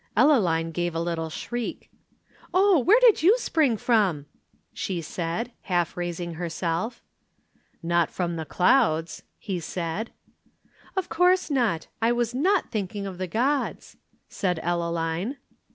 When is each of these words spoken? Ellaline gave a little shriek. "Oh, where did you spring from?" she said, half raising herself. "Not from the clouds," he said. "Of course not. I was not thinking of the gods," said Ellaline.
Ellaline 0.17 0.71
gave 0.71 0.95
a 0.95 0.99
little 0.99 1.29
shriek. 1.29 1.91
"Oh, 2.55 2.79
where 2.79 2.99
did 3.01 3.21
you 3.21 3.37
spring 3.37 3.77
from?" 3.77 4.25
she 4.73 4.99
said, 4.99 5.51
half 5.61 5.95
raising 5.95 6.33
herself. 6.41 7.03
"Not 7.83 8.09
from 8.09 8.35
the 8.35 8.43
clouds," 8.43 9.21
he 9.37 9.59
said. 9.59 10.09
"Of 10.97 11.07
course 11.09 11.51
not. 11.51 11.85
I 12.01 12.13
was 12.13 12.33
not 12.33 12.71
thinking 12.71 13.05
of 13.05 13.19
the 13.19 13.27
gods," 13.27 13.95
said 14.27 14.59
Ellaline. 14.63 15.37